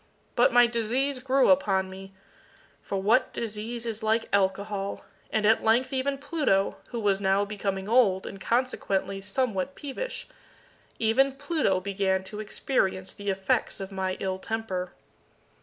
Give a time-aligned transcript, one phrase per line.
[0.35, 2.11] But my disease grew upon me
[2.81, 5.05] for what disease is like Alcohol!
[5.29, 10.27] and at length even Pluto, who was now becoming old, and consequently somewhat peevish
[10.97, 14.91] even Pluto began to experience the effects of my ill temper.